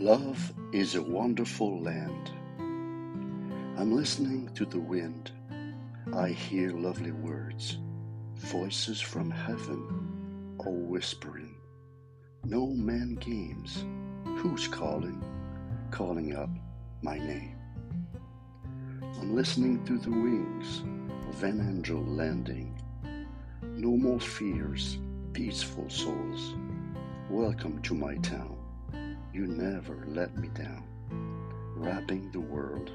[0.00, 2.30] Love is a wonderful land.
[3.76, 5.32] I'm listening to the wind.
[6.14, 7.78] I hear lovely words,
[8.36, 11.56] voices from heaven, all whispering.
[12.44, 13.84] No man games.
[14.36, 15.20] Who's calling?
[15.90, 16.50] Calling up
[17.02, 17.56] my name.
[19.02, 20.84] I'm listening to the wings
[21.28, 22.80] of an angel landing.
[23.62, 24.98] No more fears,
[25.32, 26.54] peaceful souls.
[27.28, 28.67] Welcome to my town.
[29.38, 30.82] You never let me down,
[31.76, 32.90] wrapping the world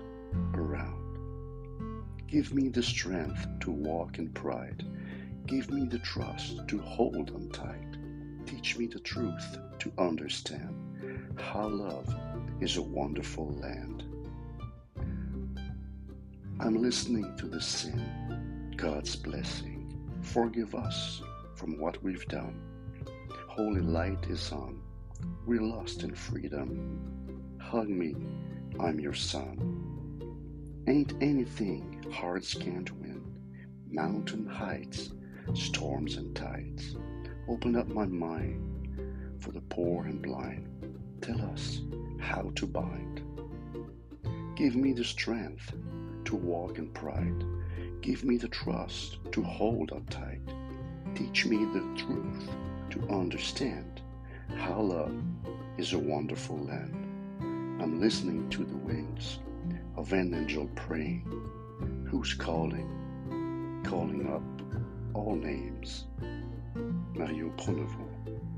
[0.54, 2.04] around.
[2.28, 4.86] Give me the strength to walk in pride.
[5.46, 7.96] Give me the trust to hold on tight.
[8.46, 10.76] Teach me the truth to understand
[11.40, 12.14] how love
[12.60, 14.04] is a wonderful land.
[16.60, 19.98] I'm listening to the sin, God's blessing.
[20.22, 21.22] Forgive us
[21.56, 22.60] from what we've done.
[23.48, 24.82] Holy light is on
[25.46, 27.58] we're lost in freedom.
[27.60, 28.16] Hug me,
[28.80, 29.84] I'm your son.
[30.88, 33.24] Ain't anything hearts can't win.
[33.90, 35.12] Mountain heights,
[35.54, 36.96] storms and tides.
[37.48, 40.68] Open up my mind for the poor and blind.
[41.22, 41.82] Tell us
[42.20, 43.22] how to bind.
[44.56, 45.74] Give me the strength
[46.26, 47.44] to walk in pride.
[48.02, 50.42] Give me the trust to hold on tight.
[51.16, 52.50] Teach me the truth
[52.92, 54.03] to understand
[54.50, 55.14] love
[55.78, 56.94] is a wonderful land.
[57.82, 59.40] I'm listening to the wings
[59.96, 61.26] of an angel praying,
[62.10, 64.44] who's calling, calling up
[65.14, 66.06] all names.
[67.16, 68.53] Mario Pronovost.